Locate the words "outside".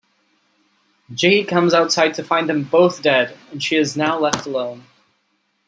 1.75-2.15